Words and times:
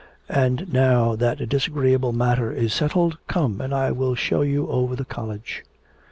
And 0.29 0.73
now 0.73 1.15
that 1.15 1.47
disagreeable 1.47 2.11
matter 2.11 2.51
is 2.51 2.73
settled, 2.73 3.19
come 3.27 3.61
and 3.61 3.71
I 3.71 3.91
will 3.91 4.15
show 4.15 4.41
you 4.41 4.67
over 4.67 4.95
the 4.95 5.05
college.' 5.05 5.63